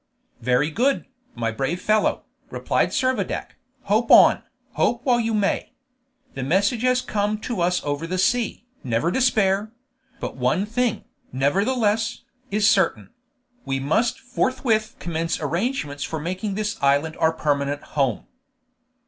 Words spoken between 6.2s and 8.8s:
The message has come to us over the sea,